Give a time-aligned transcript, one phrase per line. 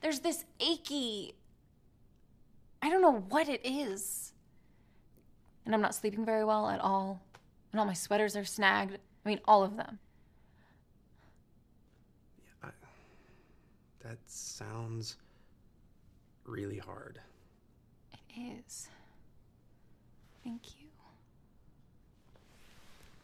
[0.00, 1.34] there's this achy
[2.82, 4.32] I don't know what it is.
[5.64, 7.20] And I'm not sleeping very well at all.
[7.72, 8.98] And all my sweaters are snagged.
[9.24, 9.98] I mean, all of them.
[14.08, 15.16] That sounds
[16.46, 17.20] really hard.
[18.30, 18.88] It is.
[20.42, 20.86] Thank you.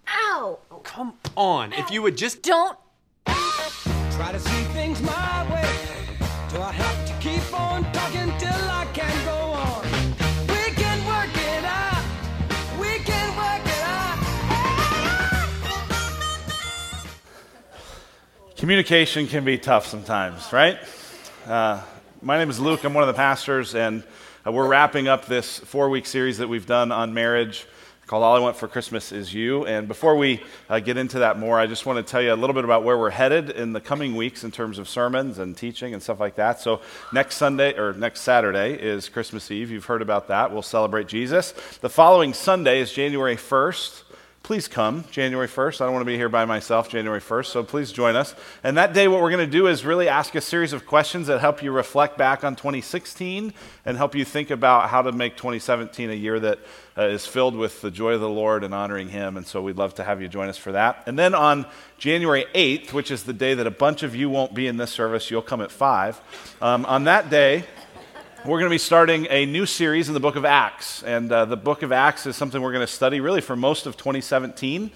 [0.09, 0.59] Ow!
[0.83, 1.73] Come on.
[1.73, 2.43] If you would just.
[2.43, 2.77] Don't
[3.25, 6.14] Try to see things my way.
[6.55, 9.83] Do I have to keep on talking till I can go on?
[10.47, 12.05] We can work it out.
[12.79, 14.19] We can work it out.
[18.57, 20.79] Communication can be tough sometimes, right?
[21.45, 21.83] Uh,
[22.23, 22.85] my name is Luke.
[22.85, 24.05] I'm one of the pastors, and
[24.47, 27.67] we're wrapping up this four week series that we've done on marriage
[28.07, 29.65] called All I Want for Christmas Is You.
[29.67, 32.37] And before we uh, get into that more, I just want to tell you a
[32.37, 35.57] little bit about where we're headed in the coming weeks in terms of sermons and
[35.57, 36.61] teaching and stuff like that.
[36.61, 36.81] So,
[37.13, 39.71] next Sunday or next Saturday is Christmas Eve.
[39.71, 40.53] You've heard about that.
[40.53, 41.53] We'll celebrate Jesus.
[41.81, 44.04] The following Sunday is January 1st
[44.45, 45.81] please come January 1st.
[45.81, 48.35] I don't want to be here by myself January 1st, so please join us.
[48.63, 51.29] And that day, what we're going to do is really ask a series of questions
[51.29, 53.55] that help you reflect back on 2016
[53.87, 56.59] and help you think about how to make 2017 a year that
[56.99, 59.39] uh, is filled with the joy of the Lord and honoring Him.
[59.39, 61.05] And so we'd love to have you join us for that.
[61.07, 61.65] And then on
[61.97, 64.91] January 8th, which is the day that a bunch of you won't be in this
[64.91, 66.21] service, you'll come at 5.
[66.61, 67.65] Um, on that day,
[68.45, 71.03] we're going to be starting a new series in the book of Acts.
[71.03, 73.87] And uh, the book of Acts is something we're going to study really for most
[73.87, 74.91] of 2017.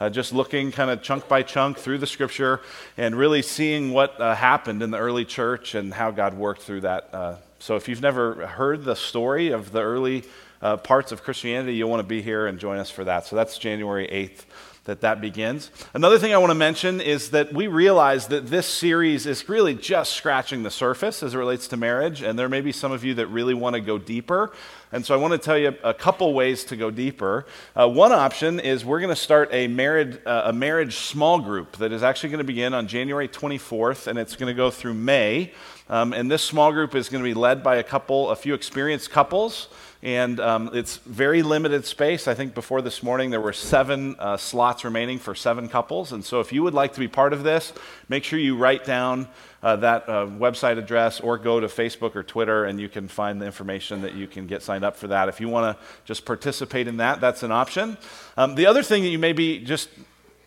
[0.00, 2.62] Uh, just looking kind of chunk by chunk through the scripture
[2.96, 6.80] and really seeing what uh, happened in the early church and how God worked through
[6.80, 7.10] that.
[7.12, 10.24] Uh, so, if you've never heard the story of the early
[10.62, 13.26] uh, parts of Christianity, you'll want to be here and join us for that.
[13.26, 14.46] So, that's January 8th
[14.84, 15.70] that that begins.
[15.94, 19.74] Another thing I want to mention is that we realize that this series is really
[19.74, 23.02] just scratching the surface as it relates to marriage, and there may be some of
[23.02, 24.52] you that really want to go deeper.
[24.92, 27.46] And so I want to tell you a couple ways to go deeper.
[27.74, 31.78] Uh, one option is we're going to start a marriage, uh, a marriage small group
[31.78, 34.94] that is actually going to begin on January 24th, and it's going to go through
[34.94, 35.52] May.
[35.88, 38.54] Um, and this small group is going to be led by a couple, a few
[38.54, 39.68] experienced couples
[40.04, 42.28] and um, it's very limited space.
[42.28, 46.12] I think before this morning there were seven uh, slots remaining for seven couples.
[46.12, 47.72] And so if you would like to be part of this,
[48.10, 49.28] make sure you write down
[49.62, 53.40] uh, that uh, website address or go to Facebook or Twitter and you can find
[53.40, 55.30] the information that you can get signed up for that.
[55.30, 57.96] If you want to just participate in that, that's an option.
[58.36, 59.88] Um, the other thing that you may be just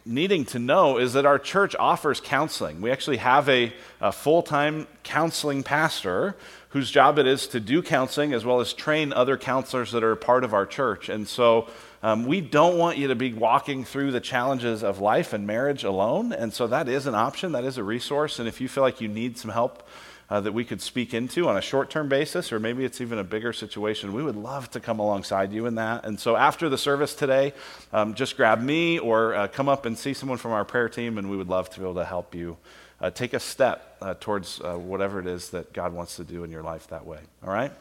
[0.07, 2.81] needing to know is that our church offers counseling.
[2.81, 6.35] We actually have a, a full time counseling pastor
[6.69, 10.15] whose job it is to do counseling as well as train other counselors that are
[10.15, 11.09] part of our church.
[11.09, 11.67] And so
[12.03, 15.83] um, we don't want you to be walking through the challenges of life and marriage
[15.83, 16.31] alone.
[16.33, 18.39] And so that is an option, that is a resource.
[18.39, 19.87] And if you feel like you need some help,
[20.29, 23.17] uh, that we could speak into on a short term basis, or maybe it's even
[23.17, 26.05] a bigger situation, we would love to come alongside you in that.
[26.05, 27.53] And so after the service today,
[27.93, 31.17] um, just grab me or uh, come up and see someone from our prayer team,
[31.17, 32.57] and we would love to be able to help you
[32.99, 36.43] uh, take a step uh, towards uh, whatever it is that God wants to do
[36.43, 37.19] in your life that way.
[37.43, 37.71] All right?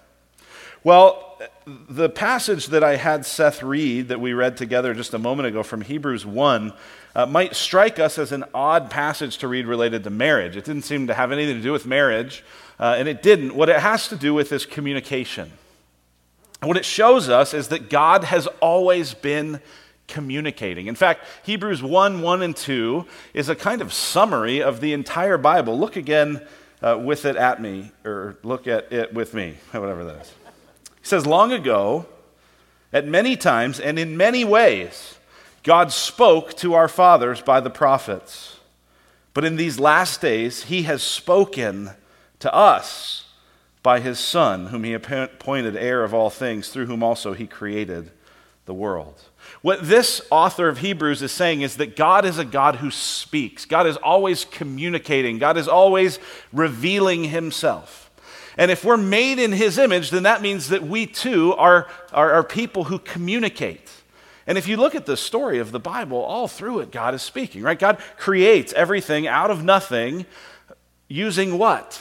[0.86, 1.36] Well,
[1.66, 5.64] the passage that I had Seth read that we read together just a moment ago
[5.64, 6.72] from Hebrews 1
[7.16, 10.56] uh, might strike us as an odd passage to read related to marriage.
[10.56, 12.44] It didn't seem to have anything to do with marriage,
[12.78, 13.56] uh, and it didn't.
[13.56, 15.50] What it has to do with is communication.
[16.62, 19.60] What it shows us is that God has always been
[20.06, 20.86] communicating.
[20.86, 23.04] In fact, Hebrews 1 1 and 2
[23.34, 25.76] is a kind of summary of the entire Bible.
[25.76, 26.46] Look again
[26.80, 30.32] uh, with it at me, or look at it with me, whatever that is.
[31.06, 32.06] He says, Long ago,
[32.92, 35.18] at many times and in many ways,
[35.62, 38.58] God spoke to our fathers by the prophets.
[39.32, 41.90] But in these last days, he has spoken
[42.40, 43.26] to us
[43.84, 48.10] by his Son, whom he appointed heir of all things, through whom also he created
[48.64, 49.22] the world.
[49.62, 53.64] What this author of Hebrews is saying is that God is a God who speaks.
[53.64, 55.38] God is always communicating.
[55.38, 56.18] God is always
[56.52, 58.05] revealing himself.
[58.56, 62.32] And if we're made in his image, then that means that we too are, are,
[62.32, 63.90] are people who communicate.
[64.46, 67.22] And if you look at the story of the Bible, all through it, God is
[67.22, 67.78] speaking, right?
[67.78, 70.24] God creates everything out of nothing
[71.08, 72.00] using what?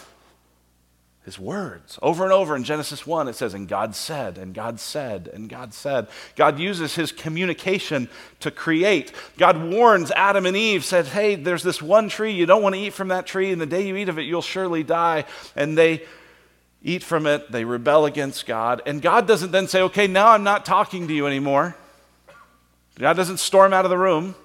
[1.25, 1.97] his words.
[2.03, 5.49] Over and over in Genesis 1, it says, And God said, and God said, and
[5.49, 6.07] God said.
[6.35, 8.09] God uses his communication
[8.41, 9.11] to create.
[9.37, 12.81] God warns Adam and Eve, says, Hey, there's this one tree, you don't want to
[12.81, 15.25] eat from that tree, and the day you eat of it, you'll surely die.
[15.55, 16.03] And they
[16.85, 18.81] eat from it, they rebel against God.
[18.85, 21.75] And God doesn't then say, Okay, now I'm not talking to you anymore.
[22.97, 24.35] God doesn't storm out of the room.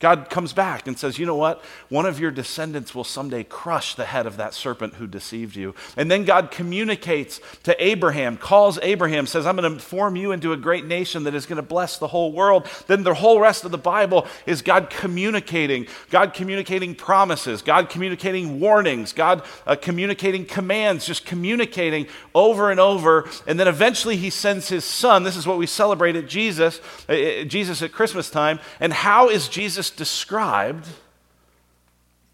[0.00, 1.64] God comes back and says, You know what?
[1.88, 5.74] One of your descendants will someday crush the head of that serpent who deceived you.
[5.96, 10.52] And then God communicates to Abraham, calls Abraham, says, I'm going to form you into
[10.52, 12.68] a great nation that is going to bless the whole world.
[12.86, 18.60] Then the whole rest of the Bible is God communicating, God communicating promises, God communicating
[18.60, 22.06] warnings, God uh, communicating commands, just communicating
[22.36, 23.28] over and over.
[23.48, 25.24] And then eventually he sends his son.
[25.24, 28.60] This is what we celebrate at Jesus, uh, uh Jesus at Christmas time.
[28.78, 29.87] And how is Jesus?
[29.90, 30.86] Described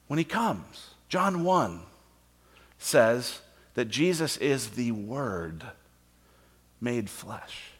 [0.06, 0.90] when he comes.
[1.08, 1.80] John 1
[2.78, 3.40] says
[3.74, 5.64] that Jesus is the Word
[6.80, 7.70] made flesh.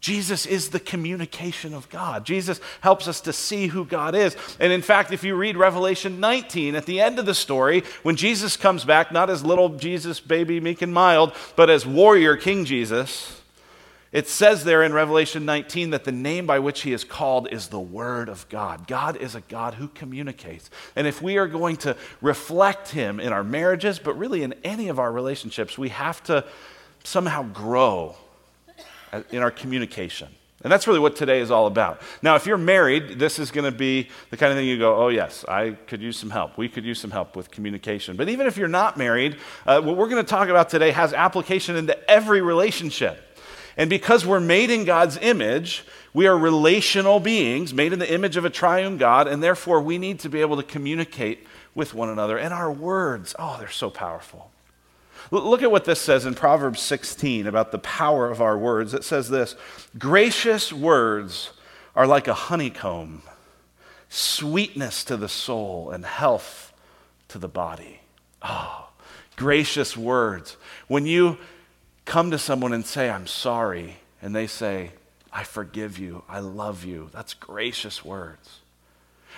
[0.00, 2.26] Jesus is the communication of God.
[2.26, 4.36] Jesus helps us to see who God is.
[4.58, 8.16] And in fact, if you read Revelation 19, at the end of the story, when
[8.16, 12.64] Jesus comes back, not as little Jesus, baby, meek and mild, but as warrior King
[12.64, 13.41] Jesus,
[14.12, 17.68] it says there in Revelation 19 that the name by which he is called is
[17.68, 18.86] the Word of God.
[18.86, 20.68] God is a God who communicates.
[20.94, 24.88] And if we are going to reflect him in our marriages, but really in any
[24.88, 26.44] of our relationships, we have to
[27.04, 28.16] somehow grow
[29.30, 30.28] in our communication.
[30.62, 32.00] And that's really what today is all about.
[32.22, 34.94] Now, if you're married, this is going to be the kind of thing you go,
[34.94, 36.56] oh, yes, I could use some help.
[36.56, 38.16] We could use some help with communication.
[38.16, 41.12] But even if you're not married, uh, what we're going to talk about today has
[41.12, 43.31] application into every relationship.
[43.76, 45.84] And because we're made in God's image,
[46.14, 49.98] we are relational beings made in the image of a triune God, and therefore we
[49.98, 52.36] need to be able to communicate with one another.
[52.36, 54.50] And our words, oh, they're so powerful.
[55.30, 58.92] Look at what this says in Proverbs 16 about the power of our words.
[58.92, 59.56] It says this
[59.98, 61.52] Gracious words
[61.96, 63.22] are like a honeycomb,
[64.10, 66.74] sweetness to the soul, and health
[67.28, 68.00] to the body.
[68.42, 68.90] Oh,
[69.36, 70.58] gracious words.
[70.88, 71.38] When you
[72.04, 74.90] come to someone and say, I'm sorry, and they say,
[75.32, 77.08] I forgive you, I love you.
[77.12, 78.60] That's gracious words.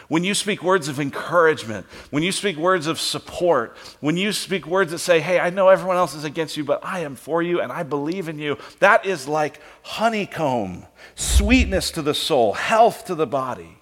[0.09, 4.67] When you speak words of encouragement, when you speak words of support, when you speak
[4.67, 7.43] words that say, Hey, I know everyone else is against you, but I am for
[7.43, 10.85] you and I believe in you, that is like honeycomb,
[11.15, 13.79] sweetness to the soul, health to the body.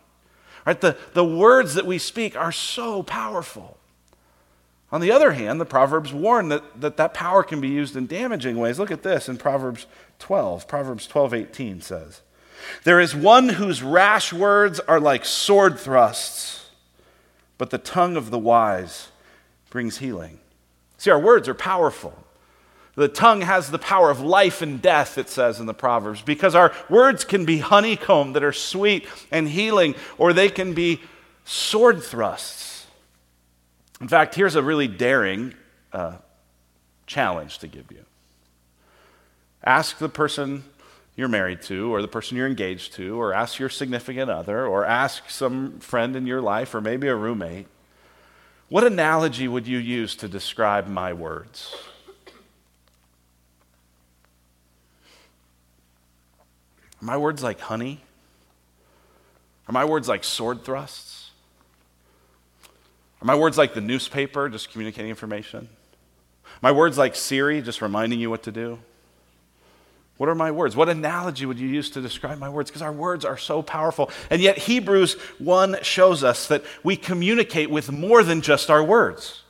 [0.65, 0.81] Right?
[0.81, 3.79] The, the words that we speak are so powerful.
[4.93, 8.07] On the other hand, the Proverbs warn that, that that power can be used in
[8.07, 8.79] damaging ways.
[8.79, 9.87] Look at this in Proverbs
[10.19, 10.69] 12.
[10.69, 12.21] Proverbs 12, 18 says,
[12.85, 16.69] There is one whose rash words are like sword thrusts,
[17.57, 19.09] but the tongue of the wise
[19.71, 20.39] brings healing.
[20.99, 22.23] See, our words are powerful.
[22.95, 26.55] The tongue has the power of life and death, it says in the Proverbs, because
[26.55, 31.01] our words can be honeycomb that are sweet and healing, or they can be
[31.47, 32.72] sword thrusts
[34.03, 35.55] in fact, here's a really daring
[35.93, 36.17] uh,
[37.07, 38.05] challenge to give you
[39.65, 40.65] ask the person
[41.15, 44.85] you're married to, or the person you're engaged to, or ask your significant other, or
[44.85, 47.67] ask some friend in your life, or maybe a roommate,
[48.69, 51.77] what analogy would you use to describe my words?
[57.01, 58.01] Are my words like honey?
[59.69, 61.22] Are my words like sword thrusts?
[63.23, 65.69] Are my words like the newspaper, just communicating information?
[66.61, 68.81] My words like Siri, just reminding you what to do?
[70.17, 70.75] What are my words?
[70.75, 72.69] What analogy would you use to describe my words?
[72.69, 74.11] Because our words are so powerful.
[74.29, 79.45] And yet, Hebrews 1 shows us that we communicate with more than just our words.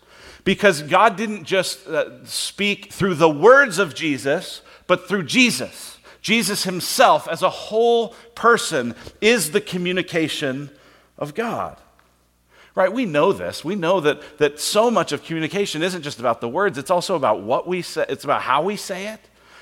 [0.45, 5.97] Because God didn't just uh, speak through the words of Jesus, but through Jesus.
[6.21, 10.71] Jesus himself, as a whole person, is the communication
[11.17, 11.79] of God.
[12.75, 12.93] Right?
[12.93, 13.64] We know this.
[13.64, 17.17] We know that, that so much of communication isn't just about the words, it's also
[17.17, 19.21] about what we say, it's about how we say it.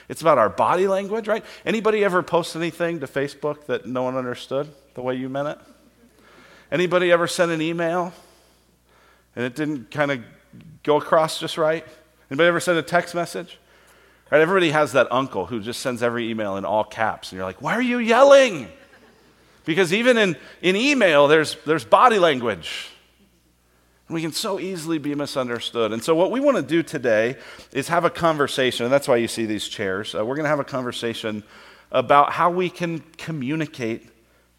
[0.08, 1.44] It's about our body language, right?
[1.64, 5.58] Anybody ever post anything to Facebook that no one understood the way you meant it?
[6.72, 8.12] Anybody ever send an email
[9.36, 10.20] and it didn't kind of
[10.82, 11.86] go across just right?
[12.30, 13.58] Anybody ever send a text message?
[14.30, 17.44] Right, everybody has that uncle who just sends every email in all caps, and you're
[17.44, 18.68] like, why are you yelling?
[19.64, 22.90] Because even in, in email, there's, there's body language.
[24.10, 25.92] We can so easily be misunderstood.
[25.92, 27.36] And so, what we want to do today
[27.72, 30.14] is have a conversation, and that's why you see these chairs.
[30.14, 31.44] Uh, we're going to have a conversation
[31.92, 34.08] about how we can communicate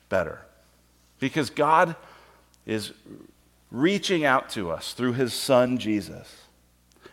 [0.10, 0.42] better.
[1.20, 1.96] Because God
[2.66, 2.94] is
[3.72, 6.44] reaching out to us through his son Jesus,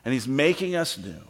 [0.04, 1.23] and he's making us new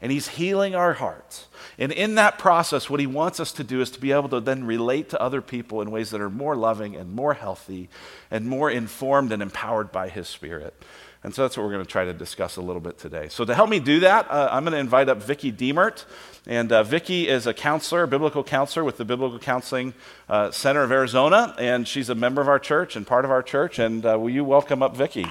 [0.00, 1.46] and He's healing our hearts.
[1.78, 4.40] And in that process, what He wants us to do is to be able to
[4.40, 7.88] then relate to other people in ways that are more loving and more healthy
[8.30, 10.74] and more informed and empowered by His Spirit.
[11.26, 13.26] And so that's what we're going to try to discuss a little bit today.
[13.28, 16.04] So to help me do that, uh, I'm going to invite up Vicki Diemert.
[16.46, 19.94] And uh, Vicki is a counselor, a biblical counselor with the Biblical Counseling
[20.28, 21.52] uh, Center of Arizona.
[21.58, 23.80] And she's a member of our church and part of our church.
[23.80, 25.26] And uh, will you welcome up Vicki?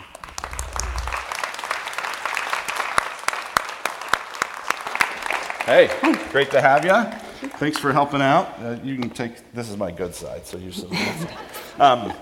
[5.65, 5.89] Hey,
[6.31, 7.49] great to have you.
[7.57, 8.53] Thanks for helping out.
[8.61, 10.71] Uh, you can take this is my good side, so you.
[11.79, 12.13] Um,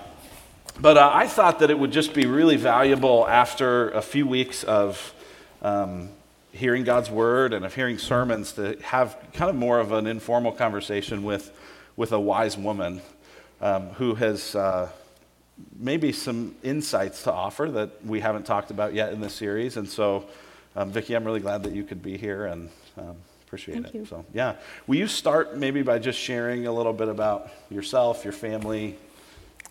[0.80, 4.64] but uh, I thought that it would just be really valuable after a few weeks
[4.64, 5.12] of
[5.60, 6.08] um,
[6.52, 10.50] hearing God's word and of hearing sermons to have kind of more of an informal
[10.50, 11.52] conversation with
[11.96, 13.02] with a wise woman
[13.60, 14.56] um, who has.
[14.56, 14.88] Uh,
[15.78, 19.76] maybe some insights to offer that we haven't talked about yet in this series.
[19.76, 20.24] And so,
[20.74, 23.14] um, Vicki, I'm really glad that you could be here and um,
[23.54, 23.98] appreciate Thank it.
[23.98, 24.04] you.
[24.04, 24.56] So, yeah.
[24.88, 28.96] Will you start maybe by just sharing a little bit about yourself, your family,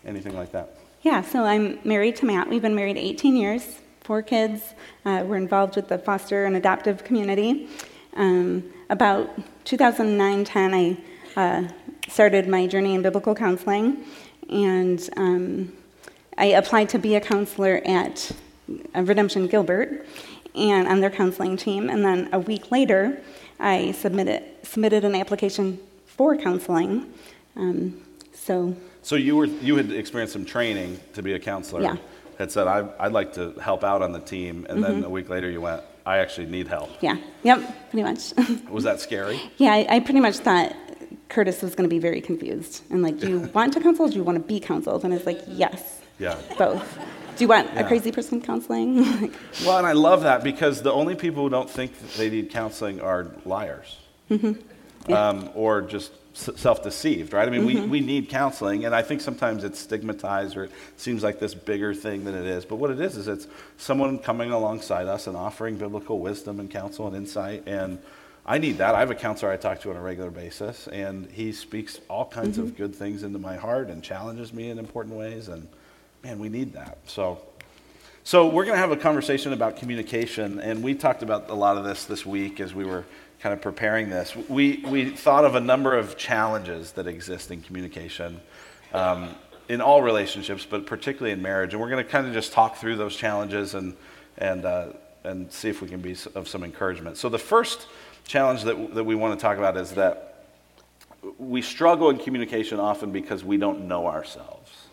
[0.06, 0.70] anything like that?
[1.02, 2.48] Yeah, so I'm married to Matt.
[2.48, 4.62] We've been married 18 years, four kids.
[5.04, 7.68] Uh, we're involved with the foster and adoptive community.
[8.16, 9.28] Um, about
[9.66, 10.96] 2009 10, I
[11.36, 11.68] uh,
[12.08, 14.02] started my journey in biblical counseling,
[14.48, 15.72] and um,
[16.38, 18.32] I applied to be a counselor at
[18.94, 20.06] Redemption Gilbert
[20.54, 21.90] and on their counseling team.
[21.90, 23.20] And then a week later,
[23.64, 27.10] I submitted, submitted an application for counseling.
[27.56, 28.00] Um,
[28.32, 31.82] so, So you were you had experienced some training to be a counselor.
[31.82, 31.96] Yeah.
[32.38, 35.28] Had said I, I'd like to help out on the team, and then a week
[35.28, 35.82] later you went.
[36.06, 36.90] I actually need help.
[37.00, 38.34] yeah, yep, pretty much.
[38.70, 39.40] Was that scary?
[39.56, 40.76] yeah, I, I pretty much thought
[41.30, 42.82] Curtis was going to be very confused.
[42.90, 45.04] And like, do you want to counsel or do you want to be counseled?
[45.04, 46.36] And it's like, yes, Yeah.
[46.58, 46.98] both.
[47.36, 47.80] Do you want Yeah.
[47.80, 49.04] a crazy person counseling?
[49.64, 53.00] Well, and I love that because the only people who don't think they need counseling
[53.00, 53.98] are liars.
[54.30, 55.12] Mm-hmm.
[55.12, 57.46] Um, or just self-deceived, right?
[57.46, 57.90] I mean, we, mm-hmm.
[57.90, 61.94] we need counseling, and I think sometimes it's stigmatized or it seems like this bigger
[61.94, 62.64] thing than it is.
[62.64, 66.70] But what it is is it's someone coming alongside us and offering biblical wisdom and
[66.70, 67.64] counsel and insight.
[67.66, 67.98] And
[68.46, 68.94] I need that.
[68.94, 72.26] I have a counselor I talk to on a regular basis, and he speaks all
[72.26, 72.76] kinds of mm-hmm.
[72.76, 75.48] good things into my heart and challenges me in important ways.
[75.48, 75.68] And
[76.24, 76.98] man, we need that.
[77.06, 77.38] So.
[78.26, 81.76] So we're going to have a conversation about communication, and we talked about a lot
[81.76, 83.04] of this this week as we were
[83.38, 84.34] kind of preparing this.
[84.34, 88.40] We we thought of a number of challenges that exist in communication,
[88.94, 89.34] um,
[89.68, 92.76] in all relationships, but particularly in marriage, and we're going to kind of just talk
[92.76, 93.94] through those challenges and
[94.38, 97.18] and uh, and see if we can be of some encouragement.
[97.18, 97.88] So the first
[98.26, 100.46] challenge that that we want to talk about is that
[101.38, 104.83] we struggle in communication often because we don't know ourselves.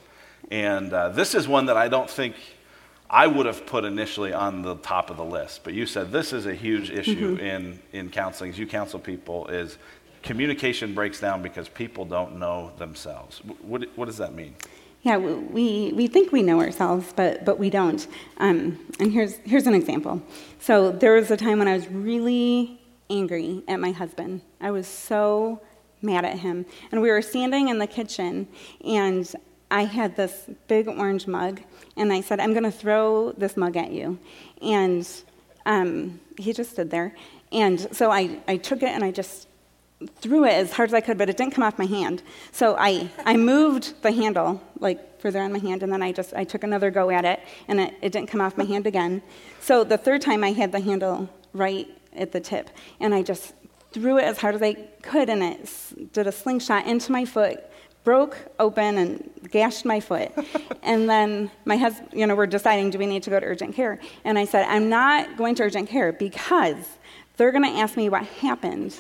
[0.52, 2.36] And uh, this is one that I don't think
[3.10, 5.64] I would have put initially on the top of the list.
[5.64, 8.52] But you said this is a huge issue in, in counseling.
[8.52, 9.78] As you counsel people, is
[10.22, 13.40] communication breaks down because people don't know themselves.
[13.62, 14.56] What, what does that mean?
[15.04, 18.06] yeah, we, we think we know ourselves, but, but we don't.
[18.38, 20.22] Um, and here's, here's an example.
[20.60, 22.80] So there was a time when I was really
[23.10, 24.42] angry at my husband.
[24.60, 25.60] I was so
[26.04, 26.68] mad at him.
[26.92, 28.48] And we were standing in the kitchen,
[28.86, 29.32] and
[29.72, 31.62] I had this big orange mug,
[31.98, 34.20] and I said, I'm going to throw this mug at you.
[34.62, 35.08] And
[35.66, 37.16] um, he just stood there.
[37.52, 39.48] And so I, I took it and I just
[40.16, 42.24] threw it as hard as I could, but it didn't come off my hand.
[42.52, 46.34] So I, I moved the handle like further on my hand, and then I just
[46.34, 49.22] I took another go at it, and it, it didn't come off my hand again.
[49.60, 53.54] So the third time I had the handle right at the tip, and I just
[53.92, 54.74] threw it as hard as I
[55.04, 57.64] could, and it did a slingshot into my foot,
[58.04, 60.32] broke open and gashed my foot.
[60.84, 63.76] and then my husband, you know, we're deciding, do we need to go to urgent
[63.76, 64.00] care?
[64.24, 66.98] And I said, I'm not going to urgent care because
[67.38, 69.00] they're going to ask me what happened,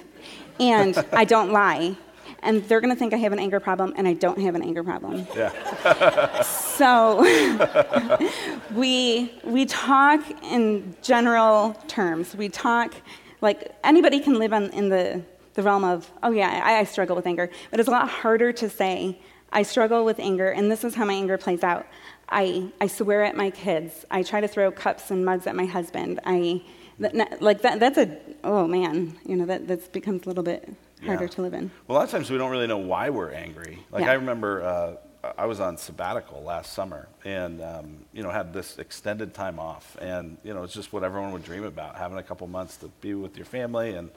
[0.59, 1.95] and I don't lie.
[2.43, 4.63] And they're going to think I have an anger problem, and I don't have an
[4.63, 5.27] anger problem.
[5.35, 6.43] Yeah.
[6.81, 7.21] So
[8.73, 12.35] we, we talk in general terms.
[12.35, 12.95] We talk
[13.41, 15.21] like anybody can live on, in the,
[15.53, 17.49] the realm of, oh, yeah, I, I struggle with anger.
[17.69, 19.19] But it's a lot harder to say,
[19.51, 21.85] I struggle with anger, and this is how my anger plays out.
[22.29, 24.05] I, I swear at my kids.
[24.09, 26.21] I try to throw cups and mugs at my husband.
[26.25, 26.61] I
[26.99, 30.69] that, like that, that's a, oh man, you know, that, that becomes a little bit
[31.03, 31.29] harder Yeah.
[31.29, 31.71] to live in.
[31.87, 33.79] Well, a lot of times we don't really know why we're angry.
[33.91, 34.11] Like Yeah.
[34.11, 38.77] I remember uh, I was on sabbatical last summer, and um, you know had this
[38.79, 42.23] extended time off, and you know it's just what everyone would dream about, having a
[42.23, 44.09] couple months to be with your family and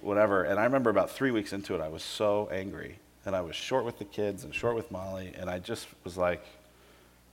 [0.00, 0.44] whatever.
[0.44, 3.56] And I remember about three weeks into it, I was so angry, and I was
[3.56, 6.44] short with the kids and short with Molly, and I just was like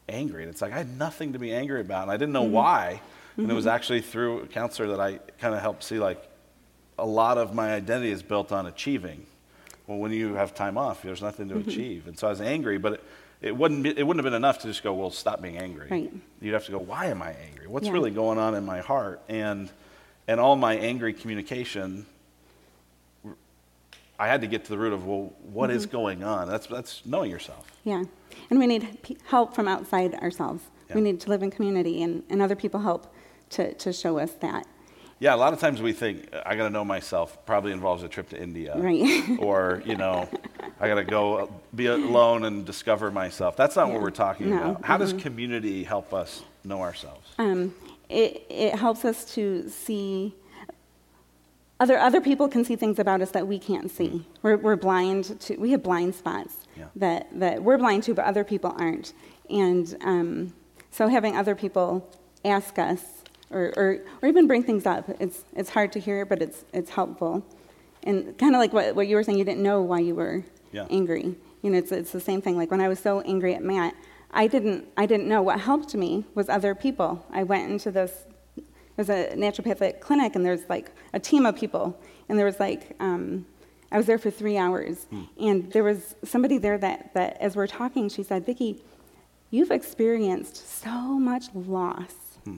[0.09, 0.43] angry.
[0.43, 2.53] And it's like I had nothing to be angry about, and I didn't know mm-hmm.
[2.53, 3.01] why.
[3.35, 3.75] And it was mm-hmm.
[3.75, 6.23] actually through a counselor that I kind of helped see like
[6.99, 9.25] a lot of my identity is built on achieving.
[9.87, 11.69] Well, when you have time off, there's nothing to mm-hmm.
[11.69, 12.07] achieve.
[12.07, 13.03] And so I was angry, but it,
[13.41, 15.87] it, wouldn't be, it wouldn't have been enough to just go, well, stop being angry.
[15.89, 16.13] Right.
[16.41, 17.67] You'd have to go, why am I angry?
[17.67, 17.93] What's Yeah.
[17.93, 19.21] really going on in my heart?
[19.27, 19.71] And,
[20.27, 22.05] and all my angry communication,
[24.19, 26.47] I had to get to the root of, well, what is going on?
[26.47, 27.71] That's, that's knowing yourself.
[27.83, 28.03] Yeah.
[28.49, 30.63] And we need help from outside ourselves.
[30.93, 33.11] We need to live in community, and, and other people help
[33.51, 34.67] to, to show us that.
[35.17, 37.43] Yeah, a lot of times we think I got to know myself.
[37.47, 39.23] Probably involves a trip to India, Right.
[39.39, 40.29] or you know,
[40.79, 43.55] I got to go be alone and discover myself.
[43.55, 44.57] That's not what we're talking No.
[44.71, 44.85] about.
[44.85, 47.27] How does community help us know ourselves?
[47.39, 47.73] Um,
[48.09, 50.35] it, it helps us to see
[51.83, 54.11] other other people can see things about us that we can't see.
[54.43, 56.85] We're, we're blind to we have blind spots Yeah.
[57.05, 59.07] that that we're blind to, but other people aren't.
[59.49, 60.27] And um,
[60.97, 61.87] so having other people
[62.57, 63.01] ask us
[63.55, 63.87] or, or
[64.21, 67.33] or even bring things up, it's it's hard to hear, but it's it's helpful.
[68.07, 70.43] And kind of like what, what you were saying, you didn't know why you were
[70.77, 70.87] Yeah.
[70.99, 71.25] angry.
[71.61, 72.55] You know, it's, it's the same thing.
[72.61, 73.93] Like when I was so angry at Matt,
[74.31, 75.41] I didn't, I didn't know.
[75.49, 77.09] What helped me was other people.
[77.39, 78.11] I went into this,
[78.95, 81.99] there's a naturopathic clinic, and there's like a team of people.
[82.29, 83.45] And there was like, um,
[83.91, 85.05] I was there for three hours.
[85.09, 85.23] Hmm.
[85.39, 88.81] And there was somebody there that, that, as we're talking, she said, Vicki,
[89.51, 92.15] you've experienced so much loss.
[92.43, 92.57] Hmm.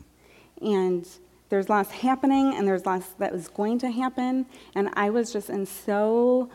[0.61, 1.07] And
[1.49, 4.45] there's loss happening, and there's loss that was going to happen.
[4.75, 6.49] And I was just in so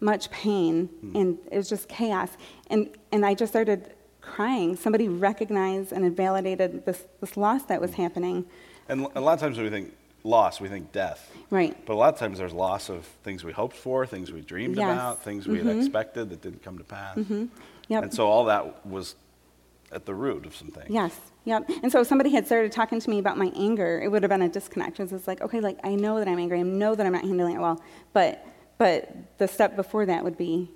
[0.00, 1.16] much pain, hmm.
[1.16, 2.30] and it was just chaos.
[2.68, 4.76] And, and I just started crying.
[4.76, 8.44] Somebody recognized and validated this, this loss that was happening.
[8.88, 9.94] And a lot of times when we think
[10.24, 11.30] loss, we think death.
[11.50, 11.76] Right.
[11.86, 14.76] But a lot of times there's loss of things we hoped for, things we dreamed
[14.76, 14.84] Yes.
[14.88, 14.92] Mm-hmm.
[14.98, 17.18] about, things we had expected that didn't come to pass.
[17.88, 18.02] Yep.
[18.02, 19.14] And so all that was
[19.92, 20.90] at the root of some things.
[20.90, 21.68] Yes, yep.
[21.84, 24.30] And so if somebody had started talking to me about my anger, it would have
[24.30, 24.98] been a disconnect.
[24.98, 27.22] It was like, okay, like I know that I'm angry, I know that I'm not
[27.22, 27.80] handling it well,
[28.12, 28.44] but
[28.78, 30.68] but the step before that would be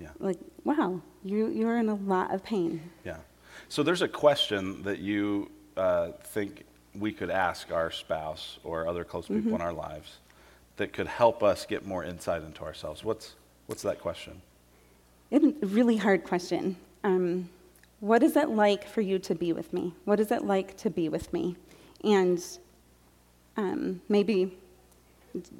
[0.00, 0.10] Yeah.
[0.20, 2.80] like, wow, you you're in a lot of pain.
[3.04, 3.16] Yeah.
[3.68, 6.62] So there's a question that you uh, think
[6.98, 9.54] we could ask our spouse or other close people Mm-hmm.
[9.54, 10.18] in our lives
[10.76, 13.04] that could help us get more insight into ourselves.
[13.04, 13.34] What's
[13.66, 14.40] what's that question?
[15.30, 16.76] It's a really hard question.
[17.02, 17.48] Um,
[18.00, 19.94] what is it like for you to be with me?
[20.04, 21.56] What is it like to be with me?
[22.02, 22.44] And
[23.56, 24.56] um, maybe,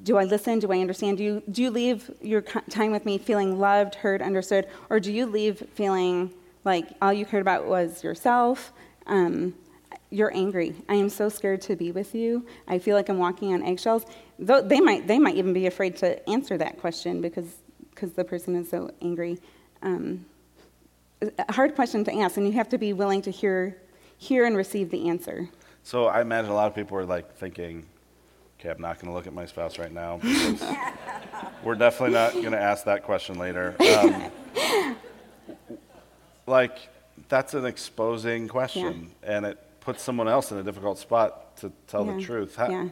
[0.03, 0.59] do I listen?
[0.59, 1.17] Do I understand?
[1.17, 4.67] Do you, do you leave your time with me feeling loved, heard, understood?
[4.89, 6.31] Or do you leave feeling
[6.63, 8.71] like all you cared about was yourself?
[9.07, 9.55] Um,
[10.09, 10.75] you're angry.
[10.87, 12.45] I am so scared to be with you.
[12.67, 14.05] I feel like I'm walking on eggshells.
[14.39, 17.57] Though they might, they might even be afraid to answer that question because,
[17.89, 19.39] because the person is so angry.
[19.81, 20.25] Um,
[21.21, 23.77] a hard question to ask, and you have to be willing to hear,
[24.17, 25.49] hear and receive the answer.
[25.83, 27.85] So I imagine a lot of people are like thinking,
[28.59, 30.19] okay, I'm not going to look at my spouse right now
[31.63, 33.75] we're definitely not going to ask that question later.
[33.79, 34.97] Um,
[36.47, 36.89] like,
[37.27, 42.03] that's an exposing question, and it puts someone else in a difficult spot to tell
[42.03, 42.55] the Yeah, truth.
[42.55, 42.87] How- yeah.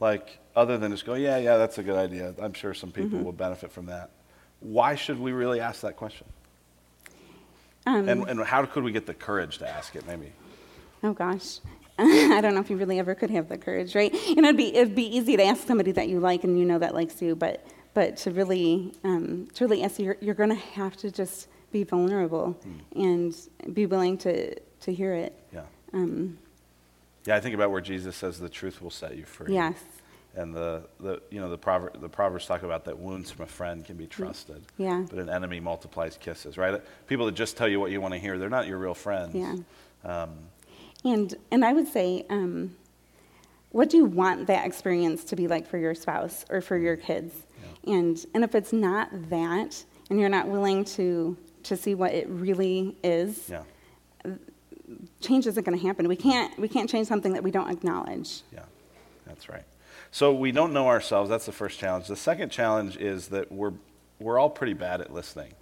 [0.00, 2.34] Like, other than just go, yeah, yeah, that's a good idea.
[2.40, 3.02] I'm sure some Mm-hmm.
[3.02, 4.10] people will benefit from that.
[4.60, 6.26] Why should we really ask that question?
[7.86, 10.32] Um, And, and how could we get the courage to ask it, maybe?
[11.02, 11.60] Oh gosh.
[11.98, 14.12] I don't know if you really ever could have the courage, right?
[14.28, 16.64] You know, it'd be it'd be easy to ask somebody that you like and you
[16.66, 17.64] know that likes you, but
[17.94, 21.84] but to really um, to really ask, you're you're going to have to just be
[21.84, 22.54] vulnerable
[22.94, 23.34] and
[23.72, 25.32] be willing to to hear it.
[25.54, 25.62] Yeah.
[25.96, 26.38] Um,
[27.24, 29.52] Yeah, I think about where Jesus says the truth will set you free.
[29.54, 29.76] yes.
[30.34, 33.48] And the, the you know the proverb the proverbs talk about that wounds from a
[33.48, 34.62] friend can be trusted.
[34.76, 35.06] Yeah.
[35.08, 36.82] But an enemy multiplies kisses, right?
[37.06, 39.34] People that just tell you what you want to hear, they're not your real friends.
[39.34, 39.56] Yeah.
[40.04, 40.30] Um,
[41.04, 42.76] And and I would say, um,
[43.70, 46.96] what do you want that experience to be like for your spouse or for your
[46.96, 47.32] kids?
[47.86, 52.28] And and if it's not that, and you're not willing to to see what it
[52.28, 53.62] really is, yeah.
[55.20, 56.08] Change isn't going to happen.
[56.08, 58.42] We can't we can't change something that we don't acknowledge.
[58.52, 58.64] Yeah.
[59.26, 59.64] That's right.
[60.10, 61.28] So we don't know ourselves.
[61.28, 62.06] That's the first challenge.
[62.06, 63.72] The second challenge is that we're
[64.18, 65.52] we're all pretty bad at listening.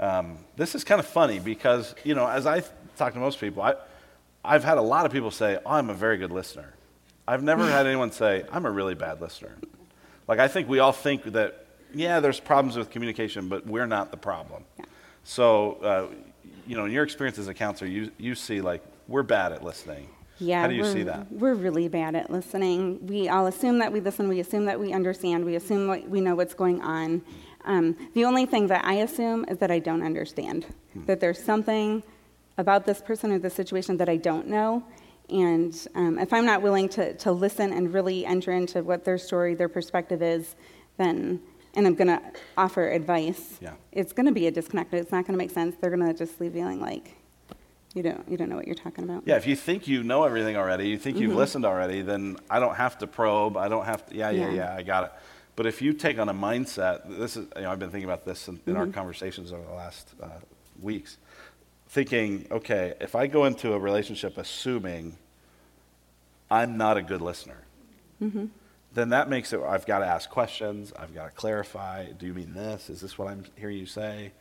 [0.00, 2.62] Um, this is kind of funny because you know, as I
[2.96, 3.74] talk to most people, I
[4.44, 6.74] I've had a lot of people say, "Oh, I'm a very good listener,"
[7.26, 9.56] I've never had anyone say, I'm a really bad listener.
[10.28, 14.10] Like, I think we all think that, yeah, there's problems with communication, but we're not
[14.10, 14.64] the problem.
[14.78, 14.84] Yeah.
[15.24, 16.06] So, uh,
[16.66, 19.62] you know, in your experience as a counselor, you, you see, like, we're bad at
[19.62, 20.08] listening.
[20.38, 21.30] Yeah, How do you we're, see that?
[21.30, 23.06] We're really bad at listening.
[23.06, 24.28] We all assume that we listen.
[24.28, 25.44] We assume that we understand.
[25.44, 27.22] We assume what, we know what's going on.
[27.64, 30.66] Um, the only thing that I assume is that I don't understand.
[30.92, 31.04] Hmm.
[31.06, 32.02] That there's something
[32.58, 34.84] about this person or this situation that I don't know.
[35.30, 39.18] And um, if I'm not willing to, to listen and really enter into what their
[39.18, 40.56] story, their perspective is,
[40.96, 41.40] then,
[41.74, 42.20] and I'm going to
[42.56, 43.72] offer advice, Yeah.
[43.92, 44.92] it's going to be a disconnect.
[44.94, 45.76] It's not going to make sense.
[45.80, 47.16] They're going to just leave feeling like
[47.94, 49.22] you don't, you don't know what you're talking about.
[49.26, 52.58] Yeah, if you think you know everything already, you think you've listened already, then I
[52.60, 53.56] don't have to probe.
[53.56, 54.54] I don't have to, yeah, yeah, Yeah.
[54.54, 55.12] yeah, I got it.
[55.56, 58.24] But if you take on a mindset, this is, you know, I've been thinking about
[58.24, 58.76] this in, in Mm-hmm.
[58.76, 60.28] our conversations over the last uh,
[60.82, 61.18] weeks,
[61.88, 65.16] thinking, okay, if I go into a relationship assuming
[66.50, 67.58] I'm not a good listener,
[68.22, 68.46] Mm-hmm.
[68.94, 72.34] Then that makes it, I've got to ask questions, I've got to clarify, do you
[72.34, 72.88] mean this?
[72.90, 74.32] Is this what I'm hearing you say?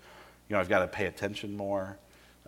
[0.48, 1.98] You know, I've got to pay attention more.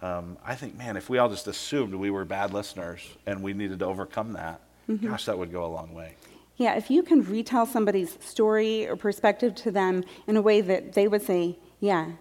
[0.02, 3.54] Um, I think, man, if we all just assumed we were bad listeners and we
[3.54, 5.08] needed to overcome that, Mm-hmm.
[5.08, 6.14] gosh, that would go a long way.
[6.58, 10.94] Yeah, if you can retell somebody's story or perspective to them in a way that
[10.94, 12.12] they would say, yeah,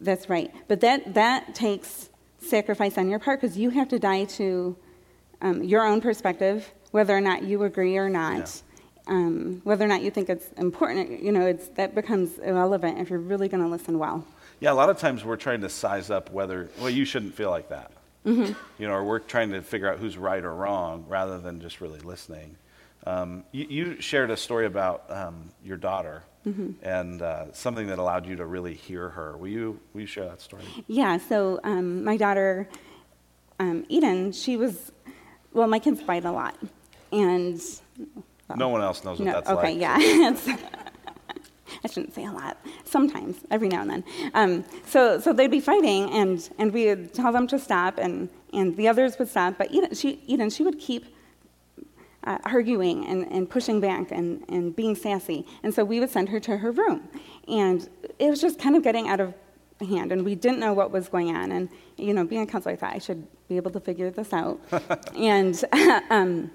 [0.00, 0.54] that's right.
[0.68, 4.76] But that, that takes sacrifice on your part because you have to die to
[5.40, 8.62] um, your own perspective, whether or not you agree or not.
[9.06, 13.10] Um, whether or not you think it's important, you know, it's, that becomes irrelevant if
[13.10, 14.24] you're really going to listen well.
[14.60, 17.50] Yeah, a lot of times we're trying to size up whether, well, you shouldn't feel
[17.50, 17.90] like that.
[18.24, 18.52] Mm-hmm.
[18.78, 21.80] You know, or we're trying to figure out who's right or wrong rather than just
[21.80, 22.54] really listening.
[23.04, 26.84] Um, you, you shared a story about um, your daughter Mm-hmm.
[26.84, 29.36] and uh, something that allowed you to really hear her.
[29.36, 30.64] Will you, will you share that story?
[30.88, 32.68] Yeah, so um, my daughter,
[33.60, 34.90] um, Eden, she was,
[35.52, 36.58] well, my kids fight a lot.
[37.12, 37.62] And
[38.56, 39.80] No one else knows what No, that's okay, like.
[39.80, 40.56] yeah.
[41.84, 42.58] I shouldn't say a lot.
[42.84, 44.04] Sometimes, every now and then.
[44.34, 48.28] Um, so, so they'd be fighting, and, and we would tell them to stop, and,
[48.52, 49.58] and the others would stop.
[49.58, 51.06] But Eden, she, Eden, she would keep
[52.24, 55.46] uh, arguing and, and pushing back and, and being sassy.
[55.62, 57.08] And so we would send her to her room.
[57.48, 57.88] And
[58.18, 59.34] it was just kind of getting out of
[59.80, 61.50] hand, and we didn't know what was going on.
[61.50, 64.32] And, you know, being a counselor, I thought I should be able to figure this
[64.32, 64.60] out.
[65.16, 65.62] and
[66.10, 66.50] um,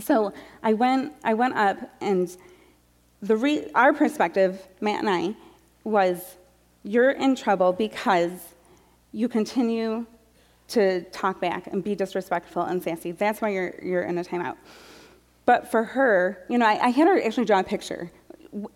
[0.00, 2.34] so I went, I went up, and
[3.22, 5.34] the re- our perspective, Matt and I,
[5.84, 6.36] was
[6.82, 8.32] you're in trouble because
[9.12, 10.06] you continue
[10.68, 13.12] to talk back and be disrespectful and sassy.
[13.12, 14.56] That's why you're, you're in a timeout.
[15.46, 18.10] But for her, you know, I, I had her actually draw a picture.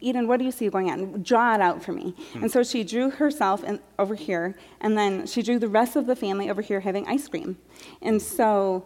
[0.00, 1.22] Eden, what do you see going on?
[1.22, 2.14] Draw it out for me.
[2.32, 2.42] Hmm.
[2.42, 6.06] And so she drew herself in, over here, and then she drew the rest of
[6.06, 7.56] the family over here having ice cream.
[8.02, 8.84] And so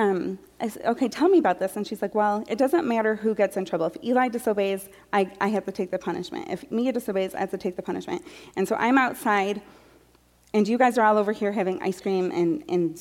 [0.00, 1.76] um, I said, okay, tell me about this.
[1.76, 3.84] And she's like, well, it doesn't matter who gets in trouble.
[3.84, 6.48] If Eli disobeys, I, I have to take the punishment.
[6.48, 8.24] If Mia disobeys, I have to take the punishment.
[8.56, 9.60] And so I'm outside,
[10.54, 12.98] and you guys are all over here having ice cream and, and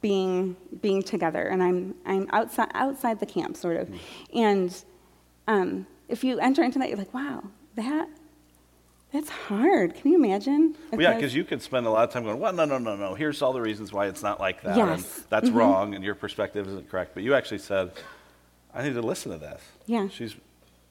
[0.00, 1.48] being, being together.
[1.48, 3.90] And I'm, I'm outside, outside the camp, sort of.
[4.32, 4.84] And
[5.48, 7.42] um, if you enter into that, you're like, wow,
[7.74, 8.08] that,
[9.12, 9.94] that's hard.
[9.94, 10.76] Can you imagine?
[10.90, 12.96] Well, yeah, because you could spend a lot of time going, well, no, no, no,
[12.96, 13.14] no.
[13.14, 14.76] Here's all the reasons why it's not like that.
[14.76, 15.02] Yes.
[15.02, 15.22] Mm-hmm.
[15.28, 17.14] That's wrong, and your perspective isn't correct.
[17.14, 17.92] But you actually said,
[18.72, 19.62] I need to listen to this.
[19.86, 20.08] Yeah.
[20.08, 20.36] She's,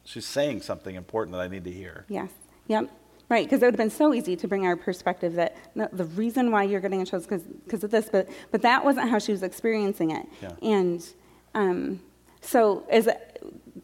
[0.04, 2.06] she's saying something important that I need to hear.
[2.10, 2.30] Yes.
[2.68, 2.90] Yep.
[3.30, 6.06] Right, because it would have been so easy to bring our perspective that no, the
[6.06, 9.20] reason why you're getting in trouble is because of this, but, but that wasn't how
[9.20, 10.26] she was experiencing it.
[10.42, 10.54] Yeah.
[10.64, 11.08] And
[11.54, 12.02] um,
[12.42, 13.08] so as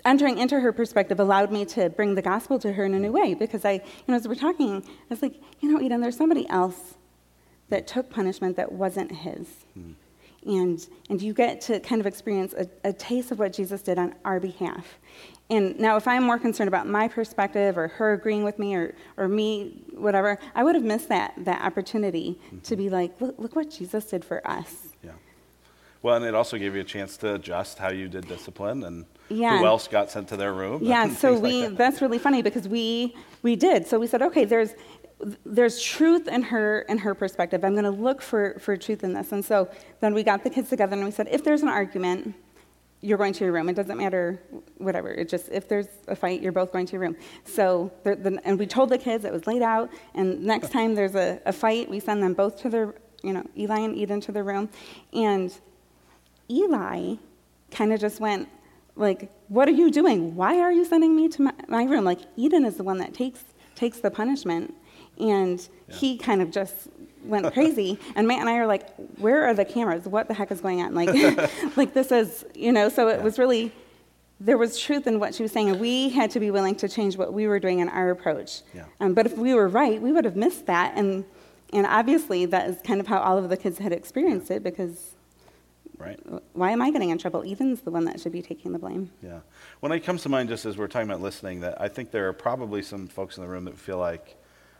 [0.05, 3.11] entering into her perspective allowed me to bring the gospel to her in a new
[3.11, 6.17] way because I, you know, as we're talking, I was like, you know, Eden, there's
[6.17, 6.95] somebody else
[7.69, 9.47] that took punishment that wasn't his.
[9.73, 9.91] Hmm.
[10.45, 13.97] And, and you get to kind of experience a, a taste of what Jesus did
[13.97, 14.99] on our behalf.
[15.49, 18.95] And now, if I'm more concerned about my perspective or her agreeing with me or,
[19.17, 22.59] or me, whatever, I would have missed that, that opportunity mm-hmm.
[22.59, 24.89] to be like, look, look what Jesus did for us.
[25.03, 25.11] Yeah.
[26.05, 29.07] Well, and it also gave you a chance to adjust how you did discipline and
[29.27, 29.57] Yeah.
[29.57, 30.83] who else got sent to their room.
[30.83, 31.77] Yeah, so things like we that.
[31.77, 33.87] that's really funny because we we did.
[33.87, 34.75] So we said, okay, there's
[35.47, 37.65] there's truth in her in her perspective.
[37.65, 39.31] I'm going to look for for truth in this.
[39.31, 39.67] And so
[39.99, 42.35] then we got the kids together and we said, if there's an argument,
[43.01, 43.67] you're going to your room.
[43.67, 44.39] It doesn't matter
[44.77, 45.09] whatever.
[45.09, 47.15] It just if there's a fight, you're both going to your room.
[47.45, 49.89] So the, the, and we told the kids it was laid out.
[50.13, 53.43] And next time there's a, a fight, we send them both to their you know
[53.57, 54.69] Eli and Eden to their room,
[55.11, 55.51] and
[56.49, 57.15] Eli
[57.71, 58.49] kind of just went
[58.95, 60.35] like, "What are you doing?
[60.35, 63.13] Why are you sending me to my, my room?" Like Eden is the one that
[63.13, 63.43] takes
[63.75, 64.73] takes the punishment,
[65.19, 66.87] and he kind of just
[67.25, 67.99] went crazy.
[68.15, 70.05] And Matt and I are like, where are the cameras?
[70.05, 70.93] What the heck is going on?
[70.93, 71.09] Like,
[71.75, 73.71] like this is, you know, so it was really,
[74.39, 76.87] there was truth in what she was saying, and we had to be willing to
[76.87, 78.61] change what we were doing in our approach.
[78.73, 78.85] Yeah.
[78.99, 80.93] Um, but if we were right, we would have missed that.
[80.95, 81.25] And,
[81.73, 85.14] and obviously, that is kind of how all of the kids had experienced it because
[86.05, 86.41] Right?
[86.53, 87.43] why am I getting in trouble?
[87.43, 89.11] Ethan's the one that should be taking the blame.
[89.21, 89.39] Yeah.
[89.81, 92.27] When it comes to mind, just as we're talking about listening, that I think there
[92.29, 94.35] are probably some folks in the room that feel like,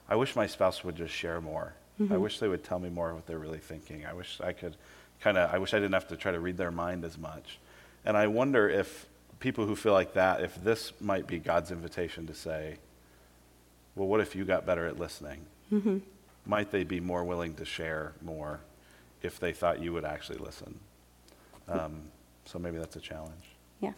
[0.08, 1.74] I wish my spouse would just share more.
[2.00, 2.20] I mm-hmm.
[2.20, 4.06] wish they would tell me more of what they're really thinking.
[4.06, 4.76] I wish I could
[5.22, 7.60] kind of, I wish I didn't have to try to read their mind as much.
[8.04, 9.08] And I wonder if
[9.40, 12.78] people who feel like that, if this might be God's invitation to say,
[13.96, 15.46] well, what if you got better at listening?
[15.72, 16.00] Mm-hmm.
[16.46, 18.60] Might they be more willing to share more
[19.22, 20.80] if they thought you would actually listen?
[21.68, 22.02] Um,
[22.46, 23.44] so maybe that's a challenge.
[23.82, 23.96] Yes.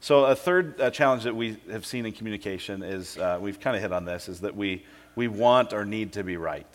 [0.00, 3.76] So a third uh, challenge that we have seen in communication is uh, we've kind
[3.76, 4.84] of hit on this is that we
[5.16, 6.66] we want or need to be right.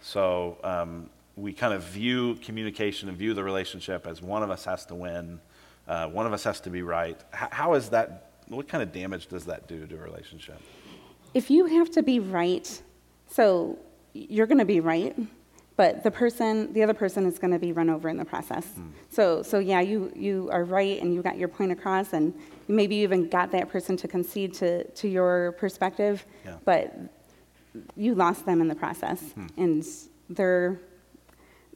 [0.00, 4.64] So um, we kind of view communication and view the relationship as one of us
[4.64, 5.40] has to win,
[5.86, 7.18] uh, one of us has to be right.
[7.34, 8.30] H- how is that?
[8.48, 10.60] What kind of damage does that do to a relationship?
[11.34, 12.82] If you have to be right,
[13.30, 13.78] so
[14.14, 15.14] you're going to be right,
[15.78, 18.66] but the person, the other person is going to be run over in the process.
[19.10, 22.34] So, so yeah, you, you are right and you got your point across, and
[22.66, 26.56] maybe you even got that person to concede to, to your perspective, Yeah.
[26.64, 26.96] but
[27.96, 29.22] you lost them in the process,
[29.56, 29.86] and
[30.28, 30.80] they're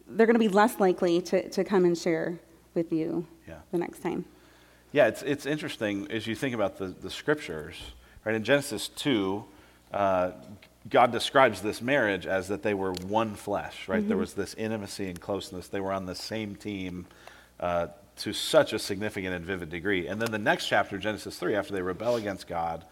[0.09, 2.41] they're going to be less likely to, to come and share
[2.75, 3.61] with you Yeah.
[3.71, 4.25] the next time.
[4.91, 7.77] Yeah, it's, it's interesting as you think about the, the scriptures,
[8.25, 8.35] right?
[8.35, 9.45] In Genesis 2,
[9.95, 10.33] uh,
[10.89, 14.07] God describes this marriage as that they were one flesh, right?
[14.07, 15.69] There was this intimacy and closeness.
[15.69, 17.07] They were on the same team
[17.61, 20.09] uh, to such a significant and vivid degree.
[20.09, 22.85] And then the next chapter, Genesis 3, after they rebel against God,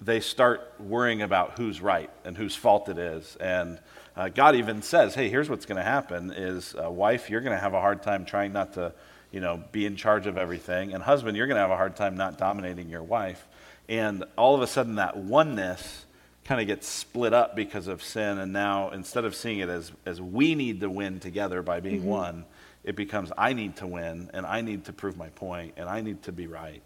[0.00, 3.36] they start worrying about who's right and whose fault it is.
[3.36, 3.78] And
[4.16, 7.56] uh, God even says, hey, here's what's going to happen is, uh, wife, you're going
[7.56, 8.92] to have a hard time trying not to,
[9.30, 10.92] you know, be in charge of everything.
[10.92, 13.46] And husband, you're going to have a hard time not dominating your wife.
[13.88, 16.04] And all of a sudden that oneness
[16.50, 18.38] kind of gets split up because of sin.
[18.38, 22.04] And now instead of seeing it as, as we need to win together by being
[22.04, 22.44] one,
[22.82, 26.00] it becomes I need to win and I need to prove my point and I
[26.00, 26.82] need to be right.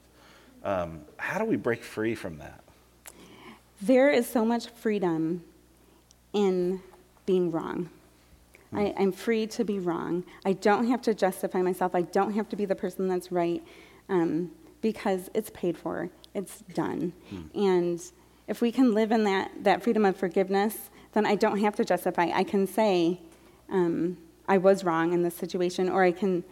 [0.65, 2.61] Um, how do we break free from that?
[3.81, 5.43] There is so much freedom
[6.35, 6.83] in
[7.25, 7.89] being wrong.
[8.71, 10.25] I, I'm free to be wrong.
[10.45, 11.95] I don't have to justify myself.
[11.95, 13.63] I don't have to be the person that's right
[14.11, 14.51] um,
[14.83, 17.15] because it's paid for, it's done.
[17.55, 18.03] And
[18.47, 21.85] if we can live in that, that freedom of forgiveness, then I don't have to
[21.85, 22.31] justify.
[22.35, 23.21] I can say,
[23.71, 26.45] um, I was wrong in this situation, or I can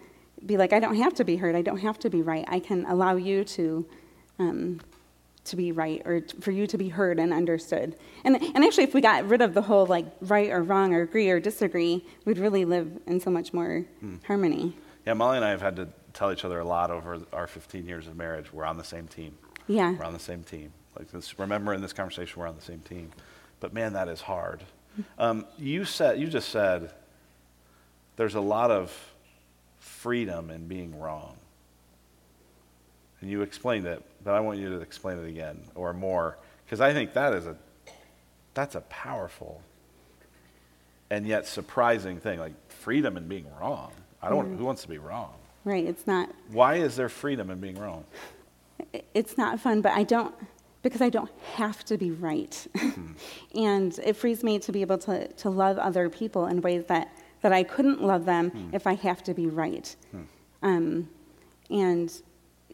[0.47, 1.55] be like, I don't have to be heard.
[1.55, 2.45] I don't have to be right.
[2.49, 3.87] I can allow you to.
[4.39, 4.81] Um,
[5.45, 7.97] to be right or t- for you to be heard and understood.
[8.25, 11.03] And, and actually, if we got rid of the whole like right or wrong or
[11.03, 13.85] agree or disagree, we'd really live in so much more
[14.27, 14.77] harmony.
[15.05, 17.87] Yeah, Molly and I have had to tell each other a lot over our 15
[17.87, 18.53] years of marriage.
[18.53, 19.37] We're on the same team.
[19.67, 19.97] Yeah.
[19.97, 20.73] We're on the same team.
[20.99, 23.11] Like this, remember in this conversation, we're on the same team.
[23.61, 24.63] But man, that is hard.
[25.19, 26.93] Um, you said, you just said,
[28.17, 28.93] there's a lot of
[29.79, 31.37] freedom in being wrong.
[33.21, 36.81] And you explained it, but I want you to explain it again or more, because
[36.81, 37.57] I think that is a,
[38.53, 39.63] that's a powerful
[41.13, 42.39] and yet surprising thing.
[42.41, 43.93] Like freedom in being wrong.
[44.23, 44.57] I don't.
[44.57, 45.35] Who wants to be wrong?
[45.65, 45.85] Right?
[45.85, 48.05] It's not Why is there freedom in being wrong?
[49.15, 50.35] it's not fun, but I don't
[50.83, 52.67] because I don't have to be right.
[53.55, 57.17] and it frees me to be able to, to love other people in ways that,
[57.43, 59.95] that I couldn't love them if I have to be right.
[60.63, 61.09] Um,
[61.71, 62.13] and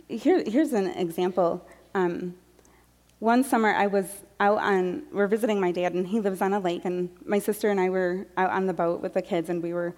[0.09, 1.67] here, here's an example.
[1.95, 2.35] Um,
[3.19, 4.07] one summer I was
[4.41, 7.69] out on, we're visiting my dad, and he lives on a lake, and my sister
[7.71, 9.95] and I were out on the boat with the kids, and we were,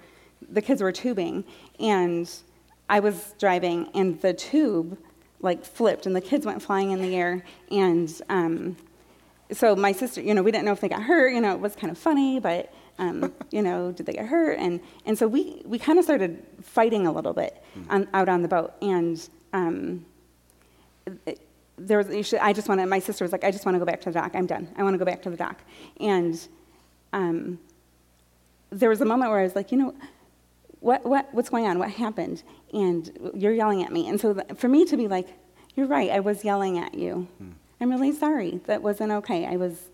[0.51, 1.45] the kids were tubing,
[1.79, 2.31] and
[2.89, 4.99] I was driving, and the tube
[5.43, 8.77] like flipped, and the kids went flying in the air, and um,
[9.53, 11.33] so my sister, you know, we didn't know if they got hurt.
[11.35, 14.59] You know, it was kind of funny, but um, you know, did they get hurt?
[14.59, 18.43] And and so we we kind of started fighting a little bit on, out on
[18.43, 20.05] the boat, and um,
[21.27, 21.41] it-
[21.83, 22.85] there was you should, I just wanted.
[22.91, 24.33] My sister was like, I just want to go back to the dock.
[24.35, 24.69] I'm done.
[24.77, 25.63] I want to go back to the dock.
[25.99, 26.39] And
[27.15, 27.59] um,
[28.69, 29.95] there was a moment where I was like, you know,
[30.81, 31.79] what, what, what's going on?
[31.79, 32.43] What happened?
[32.73, 34.09] And you're yelling at me.
[34.09, 35.29] And so th- for me to be like,
[35.75, 37.27] you're right, I was yelling at you.
[37.81, 38.61] I'm really sorry.
[38.67, 39.47] That wasn't okay.
[39.47, 39.89] I was,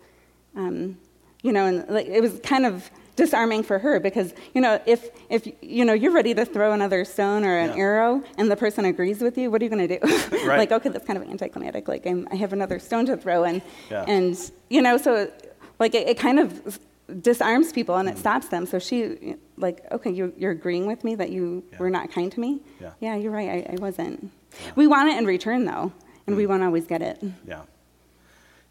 [0.55, 0.97] um,
[1.41, 5.09] you know, and like, it was kind of disarming for her because, you know, if,
[5.29, 7.77] if, you know, you're ready to throw another stone or an Yeah.
[7.83, 10.07] arrow and the person agrees with you, what are you going to do?
[10.47, 10.57] Right.
[10.59, 11.87] like, okay, that's kind of anticlimactic.
[11.87, 13.43] Like, I'm, I have another stone to throw.
[13.43, 14.03] And, Yeah.
[14.07, 14.37] and
[14.69, 15.31] you know, so
[15.79, 16.79] like it, it kind of
[17.21, 18.19] disarms people and it mm.
[18.19, 18.65] stops them.
[18.65, 21.77] So she, like, okay, you're, you're agreeing with me that you Yeah.
[21.79, 22.61] were not kind to me?
[22.99, 23.15] Yeah.
[23.15, 23.65] you're right.
[23.69, 24.31] I, I wasn't.
[24.75, 25.91] We want it in return, though,
[26.25, 26.49] and we mm.
[26.49, 27.23] won't always get it.
[27.45, 27.61] Yeah.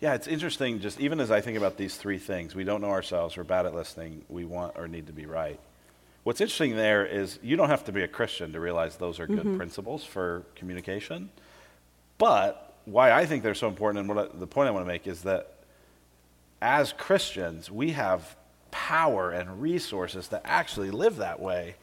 [0.01, 2.91] Yeah, it's interesting, just even as I think about these three things we don't know
[2.91, 5.59] ourselves, we're bad at listening, we want or need to be right.
[6.23, 9.27] What's interesting there is you don't have to be a Christian to realize those are
[9.27, 9.57] good mm-hmm.
[9.57, 11.31] principles for communication.
[12.19, 14.89] But why I think they're so important, and what I, the point I want to
[14.89, 15.56] make is that
[16.61, 18.37] as Christians, we have
[18.71, 21.77] power and resources to actually live that way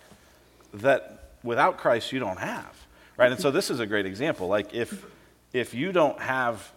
[0.73, 2.75] that without Christ you don't have.
[3.17, 3.31] Right?
[3.31, 4.47] And so this is a great example.
[4.47, 5.05] Like if
[5.53, 6.71] if you don't have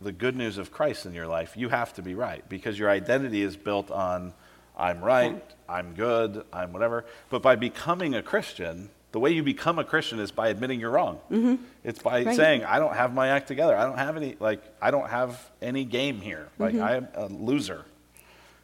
[0.00, 2.90] the good news of Christ in your life, you have to be right because your
[2.90, 4.32] identity is built on
[4.76, 7.04] I'm right, I'm good, I'm whatever.
[7.30, 10.90] But by becoming a Christian, the way you become a Christian is by admitting you're
[10.90, 11.20] wrong.
[11.30, 11.56] Mm-hmm.
[11.84, 12.36] It's by Right.
[12.36, 13.76] saying I don't have my act together.
[13.76, 16.48] I don't have any like I don't have any game here.
[16.58, 16.84] Like mm-hmm.
[16.84, 17.84] I am a loser.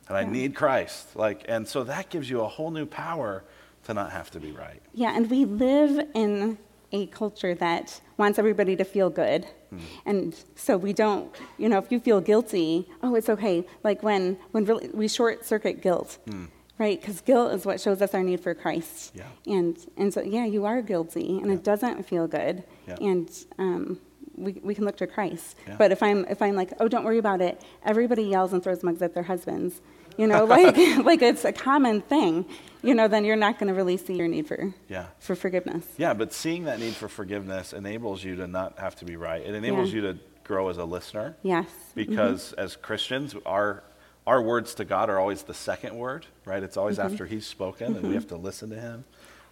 [0.06, 1.16] And I need Christ.
[1.16, 3.42] Like and so that gives you a whole new power
[3.84, 4.80] to not have to be right.
[4.94, 6.58] Yeah, and we live in
[6.92, 9.46] a culture that wants everybody to feel good.
[9.70, 9.78] Hmm.
[10.06, 13.66] And so we don't, you know, if you feel guilty, oh, it's okay.
[13.82, 16.44] Like when, when really, we short circuit guilt, hmm.
[16.78, 17.00] Right?
[17.00, 19.14] Because guilt is what shows us our need for Christ.
[19.14, 19.24] Yeah.
[19.46, 22.64] And, and so, yeah, you are guilty, and it doesn't feel good.
[22.88, 22.96] Yeah.
[23.00, 24.00] And um,
[24.36, 25.56] we, we can look to Christ.
[25.66, 25.76] Yeah.
[25.78, 28.82] But if I'm, if I'm like, oh, don't worry about it, everybody yells and throws
[28.82, 29.80] mugs at their husbands,
[30.16, 32.44] you know, like, like it's a common thing,
[32.82, 35.06] you know, then you're not going to really see your need for, Yeah.
[35.20, 35.84] for forgiveness.
[35.96, 39.42] Yeah, but seeing that need for forgiveness enables you to not have to be right.
[39.42, 39.94] It enables Yeah.
[39.96, 41.36] you to grow as a listener.
[41.42, 41.68] Yes.
[41.94, 43.82] Because as Christians, our
[44.26, 46.62] our words to God are always the second word, right?
[46.62, 49.04] It's always after He's spoken, and we have to listen to Him,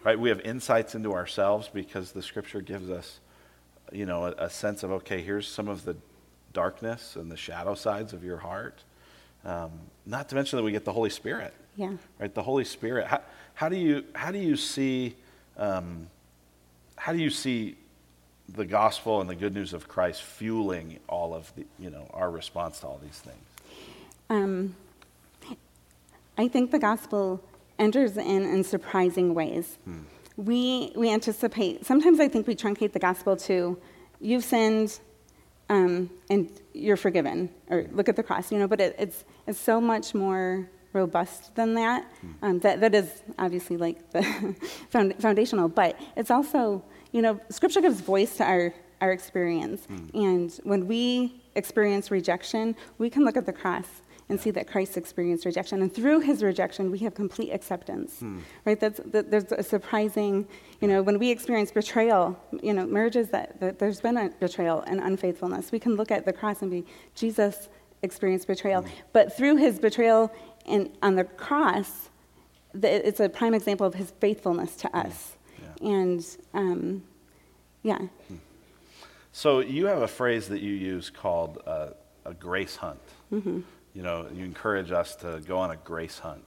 [0.03, 0.19] right?
[0.19, 3.19] We have insights into ourselves because the Scripture gives us,
[3.91, 5.95] you know, a, a sense of okay, here's some of the
[6.53, 8.83] darkness and the shadow sides of your heart.
[9.45, 9.71] Um,
[10.05, 11.93] not to mention that we get the Holy Spirit Yeah.
[12.17, 12.33] right?
[12.33, 13.07] The Holy Spirit.
[13.07, 13.21] How,
[13.53, 15.15] how do you how do you see
[15.57, 16.07] um,
[16.95, 17.75] how do you see
[18.49, 22.31] the gospel and the good news of Christ fueling all of the you know our
[22.31, 23.37] response to all these things?
[24.29, 24.75] Um,
[26.37, 27.43] I think the gospel
[27.77, 29.77] enters in in surprising ways.
[30.35, 33.79] We, we anticipate, sometimes I think we truncate the gospel to,
[34.19, 34.99] you've sinned
[35.69, 39.59] um, and you're forgiven, or look at the cross, you know, but it, it's, it's
[39.59, 42.11] so much more robust than that.
[42.41, 42.81] Um, that.
[42.81, 44.23] That is obviously like the
[44.89, 49.87] found, foundational, but it's also, you know, scripture gives voice to our, our experience.
[50.13, 53.87] And when we experience rejection, we can look at the cross
[54.33, 55.81] and see that Christ experienced rejection.
[55.83, 58.19] And through his rejection, we have complete acceptance.
[58.19, 58.39] Hmm.
[58.65, 58.79] Right?
[58.79, 60.47] That's, that, there's a surprising,
[60.81, 64.81] you know, when we experience betrayal, you know, marriages that, that there's been a betrayal
[64.81, 66.83] and unfaithfulness, we can look at the cross and be,
[67.15, 67.69] Jesus
[68.01, 68.81] experienced betrayal.
[68.81, 68.89] Hmm.
[69.13, 70.33] But through his betrayal
[70.65, 72.09] in, on the cross,
[72.73, 74.97] the, it's a prime example of his faithfulness to hmm.
[74.97, 75.37] us.
[75.61, 75.89] Yeah.
[75.89, 77.03] And, um,
[77.83, 77.99] yeah.
[79.31, 81.89] So you have a phrase that you use called uh,
[82.25, 82.99] a grace hunt.
[83.31, 83.61] Mm-hmm.
[83.93, 86.45] You know, you encourage us to go on a grace hunt.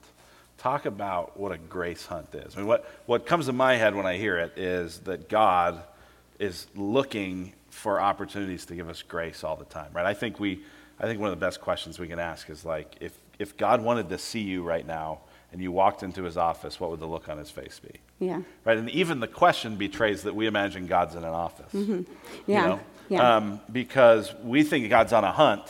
[0.58, 2.56] Talk about what a grace hunt is.
[2.56, 5.82] I mean, what, what comes to my head when I hear it is that God
[6.38, 10.06] is looking for opportunities to give us grace all the time, right?
[10.06, 10.60] I think we,
[10.98, 13.82] I think one of the best questions we can ask is like, if, if God
[13.82, 15.20] wanted to see you right now
[15.52, 18.00] and you walked into his office, what would the look on his face be?
[18.18, 18.40] Yeah.
[18.64, 18.78] Right?
[18.78, 21.72] And even the question betrays that we imagine God's in an office.
[21.74, 21.82] Yeah.
[22.46, 22.80] You know?
[23.08, 23.36] Yeah.
[23.36, 25.62] Um, because we think God's on a hunt.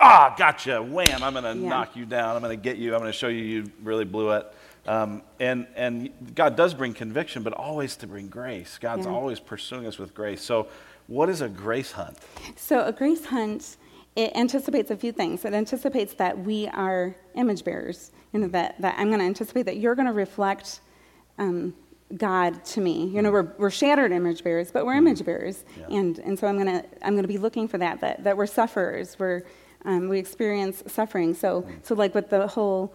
[0.00, 0.82] Ah, gotcha.
[0.82, 1.22] Wham.
[1.22, 1.68] I'm going to Yeah.
[1.68, 2.34] knock you down.
[2.34, 2.94] I'm going to get you.
[2.94, 4.46] I'm going to show you you really blew it.
[4.86, 8.78] Um, and, and God does bring conviction, but always to bring grace.
[8.80, 9.12] God's Yeah.
[9.12, 10.42] always pursuing us with grace.
[10.42, 10.68] So,
[11.06, 12.16] what is a grace hunt?
[12.56, 13.76] So a grace hunt,
[14.16, 15.44] it anticipates a few things.
[15.44, 18.12] It anticipates that we are image bearers.
[18.32, 20.80] You know, that, that I'm going to anticipate that you're going to reflect
[21.38, 21.74] um,
[22.16, 23.06] God to me.
[23.08, 25.64] You know, we're, we're shattered image bearers, but we're image bearers.
[25.78, 25.96] Yeah.
[25.98, 28.46] And, and so I'm going to I'm to be looking for that, that, that we're
[28.46, 29.18] sufferers.
[29.18, 29.42] We're,
[29.84, 31.34] um, we experience suffering.
[31.34, 32.92] So, so like with the whole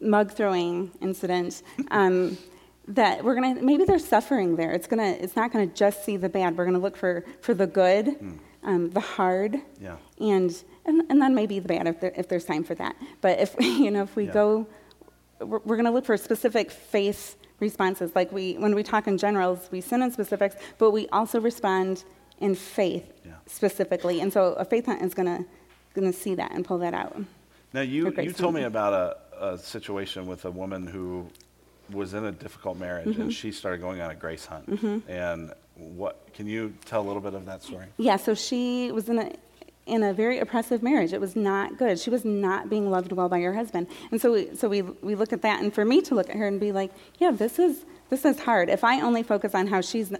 [0.00, 2.36] mug throwing incident, um,
[2.86, 4.72] that we're gonna maybe there's suffering there.
[4.72, 6.56] It's gonna it's not gonna just see the bad.
[6.56, 8.16] We're gonna look for for the good,
[8.62, 9.96] um, the hard, Yeah.
[10.18, 10.50] and,
[10.86, 12.96] and and then maybe the bad if there, if there's time for that.
[13.20, 14.32] But if you know if we Yeah.
[14.32, 14.66] go,
[15.40, 18.12] we're, we're gonna look for specific faith responses.
[18.14, 22.04] Like we when we talk in generals, we sin in specifics, but we also respond
[22.40, 23.32] in faith Yeah.
[23.46, 24.20] specifically.
[24.22, 25.44] And so a faith hunt is gonna
[25.98, 27.16] gonna see that and pull that out.
[27.72, 28.92] Now, you, you told me about
[29.38, 31.28] a, a situation with a woman who
[31.90, 33.22] was in a difficult marriage Mm-hmm.
[33.22, 34.68] and she started going on a grace hunt.
[35.08, 37.86] And what can you tell a little bit of that story?
[37.98, 39.32] Yeah, so she was in a
[39.86, 41.14] in a very oppressive marriage.
[41.14, 41.98] It was not good.
[41.98, 43.86] She was not being loved well by her husband.
[44.10, 46.36] And so we, so we, we look at that, and for me to look at
[46.36, 48.68] her and be like, yeah, this is, this is hard.
[48.68, 50.12] If I only focus on how she's,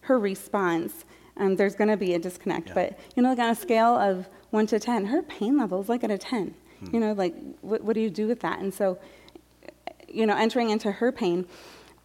[0.00, 1.04] her response,
[1.36, 2.68] um, there's going to be a disconnect.
[2.68, 2.74] Yeah.
[2.74, 5.88] But, you know, like on a scale of 1 to 10, her pain level is
[5.88, 6.54] like at a 10.
[6.92, 8.60] You know, like, what, what do you do with that?
[8.60, 8.98] And so,
[10.08, 11.46] you know, entering into her pain,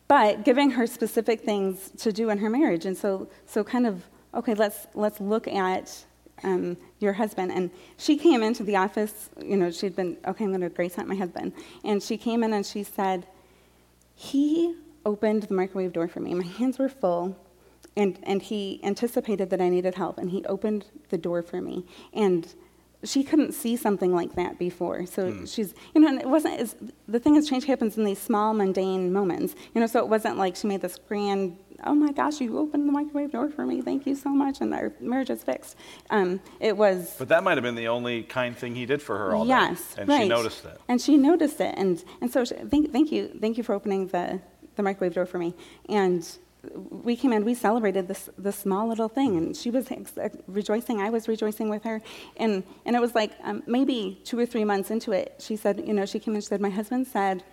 [0.07, 2.85] but giving her specific things to do in her marriage.
[2.85, 6.05] And so, so kind of, okay, let's, let's look at
[6.43, 7.51] um, your husband.
[7.51, 10.95] And she came into the office, you know, she'd been, okay, I'm going to grace
[10.95, 11.53] hunt my husband.
[11.83, 13.27] And she came in and she said,
[14.15, 14.75] he
[15.05, 16.33] opened the microwave door for me.
[16.33, 17.37] My hands were full.
[17.97, 21.85] And, and he anticipated that I needed help, and he opened the door for me.
[22.13, 22.53] And
[23.03, 25.05] she couldn't see something like that before.
[25.05, 26.75] So she's, you know, and it wasn't, as,
[27.07, 29.55] the thing is, change happens in these small, mundane moments.
[29.73, 32.87] You know, so it wasn't like she made this grand, oh my gosh, you opened
[32.87, 35.75] the microwave door for me, thank you so much, and our marriage is fixed.
[36.11, 39.17] Um, it was, But that might have been the only kind thing he did for
[39.17, 40.01] her all yes, day.
[40.01, 40.21] And right.
[40.21, 40.79] she noticed it.
[40.87, 44.07] And she noticed it, and and so she, thank thank you thank you for opening
[44.07, 44.39] the
[44.75, 45.55] the microwave door for me.
[45.89, 46.27] And
[47.03, 49.87] we came in, we celebrated this this small little thing, and she was
[50.47, 51.01] rejoicing.
[51.01, 52.01] I was rejoicing with her,
[52.37, 55.83] and and it was like um, maybe two or three months into it, she said,
[55.87, 57.43] you know, she came and she said, my husband said,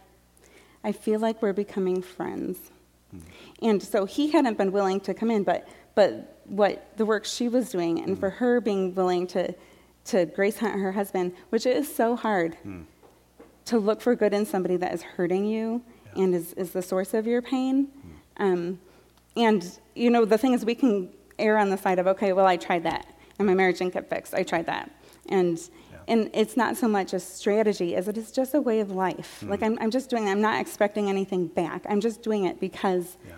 [0.85, 2.59] I feel like we're becoming friends.
[3.63, 7.49] And so he hadn't been willing to come in, but but what the work she
[7.49, 9.55] was doing, and for her being willing to
[10.07, 12.57] to grace hunt her husband, which is so hard
[13.65, 15.83] to look for good in somebody that is hurting you
[16.17, 17.89] and is, is the source of your pain.
[18.39, 18.79] Um,
[19.39, 22.47] and you know the thing is, we can err on the side of okay, well,
[22.47, 23.07] I tried that,
[23.39, 24.35] and my marriage didn't get fixed.
[24.35, 24.91] I tried that,
[25.29, 25.59] and
[26.09, 29.43] and it's not so much a strategy as it is just a way of life.
[29.47, 30.29] Like I'm, I'm just doing.
[30.29, 31.85] I'm not expecting anything back.
[31.89, 33.17] I'm just doing it because.
[33.27, 33.35] Yeah.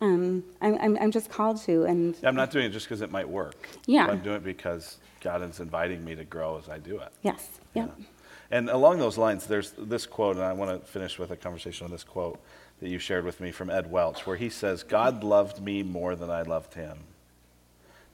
[0.00, 3.12] Um, I'm, I'm, I'm just called to, and I'm not doing it just because it
[3.12, 3.68] might work.
[3.86, 4.06] Yeah.
[4.08, 7.10] I'm doing it because God is inviting me to grow as I do it.
[7.22, 7.94] yes, yep.
[7.96, 8.04] Yeah.
[8.50, 11.84] And along those lines, there's this quote, and I want to finish with a conversation
[11.84, 12.40] on this quote
[12.80, 16.14] that you shared with me from Ed Welch, where he says, God loved me more
[16.16, 16.98] than I loved him.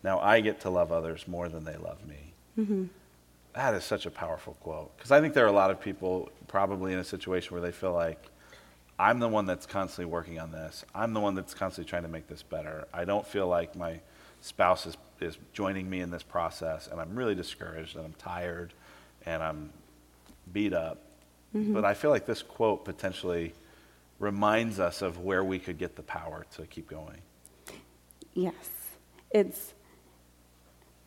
[0.02, 2.32] Now I get to love others more than they love me.
[2.58, 2.84] Mm-hmm.
[3.54, 4.96] That is such a powerful quote.
[4.96, 7.72] Because I think there are a lot of people probably in a situation where they
[7.72, 8.26] feel like,
[8.98, 10.84] I'm the one that's constantly working on this.
[10.94, 12.86] I'm the one that's constantly trying to make this better.
[12.92, 14.00] I don't feel like my
[14.42, 18.74] spouse is, is joining me in this process, and I'm really discouraged, and I'm tired,
[19.24, 19.70] and I'm
[20.52, 20.98] beat up.
[21.56, 21.72] Mm-hmm.
[21.72, 23.54] But I feel like this quote potentially
[24.20, 27.20] reminds us of where we could get the power to keep going.
[28.34, 28.54] Yes.
[29.32, 29.74] It's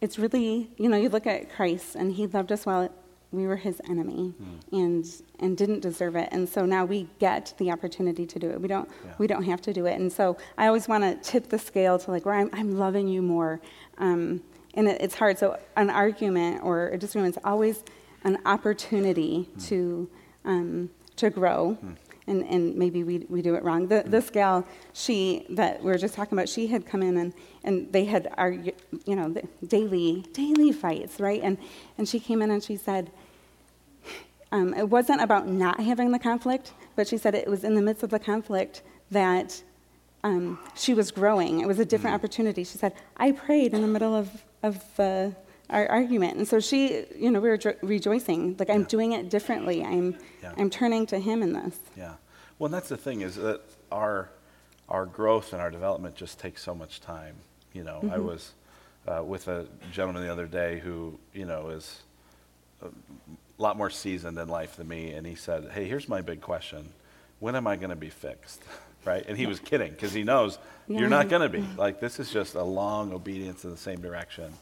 [0.01, 2.89] it's really, you know, you look at Christ and he loved us while
[3.31, 4.33] we were his enemy
[4.71, 5.05] and
[5.39, 6.29] and didn't deserve it.
[6.31, 8.59] And so now we get the opportunity to do it.
[8.59, 9.13] We don't Yeah.
[9.17, 9.99] we don't have to do it.
[9.99, 13.07] And so I always want to tip the scale to like where I'm I'm loving
[13.07, 13.61] you more.
[13.99, 14.41] Um,
[14.73, 15.37] and it, it's hard.
[15.37, 17.83] So an argument or a disagreement is always
[18.23, 20.09] an opportunity to
[20.45, 21.77] um, to grow.
[22.25, 23.87] And, and maybe we, we do it wrong.
[23.87, 27.33] The, this gal, she that we were just talking about, she had come in and,
[27.63, 29.35] and they had our, you know,
[29.67, 31.41] daily daily fights, right?
[31.43, 31.57] And
[31.97, 33.11] and she came in and she said,
[34.53, 37.81] um, it wasn't about not having the conflict, but she said it was in the
[37.81, 39.61] midst of the conflict that
[40.23, 41.59] um, she was growing.
[41.59, 42.63] It was a different opportunity.
[42.63, 44.29] She said, I prayed in the middle of,
[44.61, 45.35] of the,
[45.73, 46.37] our argument.
[46.37, 48.55] And so she, you know, we were jo- rejoicing.
[48.59, 48.87] Like, I'm Yeah.
[48.87, 49.83] doing it differently.
[49.83, 50.53] I'm, Yeah.
[50.57, 51.77] I'm turning to him in this.
[51.97, 52.13] Yeah.
[52.59, 53.61] Well, that's the thing is that
[53.91, 54.29] our
[54.89, 57.35] our growth and our development just takes so much time.
[57.73, 58.51] You know, I was
[59.07, 62.03] uh, with a gentleman the other day who you know is
[62.81, 62.89] a
[63.57, 66.89] lot more seasoned in life than me, and he said, "Hey, here's my big question:
[67.39, 68.61] When am I going to be fixed?"
[69.05, 69.25] Right?
[69.27, 70.57] And he was kidding because he knows
[70.87, 71.61] you're not going to be.
[71.77, 74.53] Like this is just a long obedience in the same direction.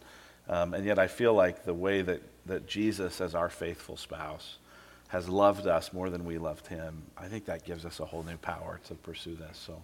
[0.49, 4.57] Um, and yet, I feel like the way that that Jesus, as our faithful spouse,
[5.09, 8.23] has loved us more than we loved him, I think that gives us a whole
[8.23, 9.57] new power to pursue this.
[9.57, 9.83] So,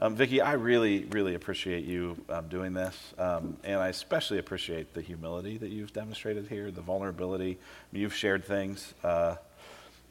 [0.00, 3.14] um, Vicki, I really, really appreciate you um, doing this.
[3.18, 7.58] Um, and I especially appreciate the humility that you've demonstrated here, the vulnerability.
[7.92, 9.36] You've shared things uh,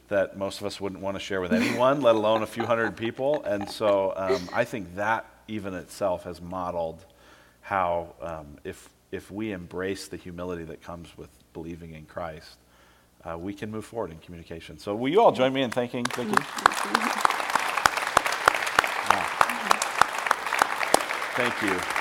[0.08, 2.96] that most of us wouldn't want to share with anyone, let alone a few hundred
[2.96, 3.42] people.
[3.44, 7.04] And so um, I think that even itself has modeled
[7.60, 12.58] how, um, if, if we embrace the humility that comes with believing in Christ,
[13.24, 14.78] uh, we can move forward in communication.
[14.78, 16.30] So, will you all join me in thanking Vicki?
[16.30, 16.36] you.
[21.36, 21.93] Thank you.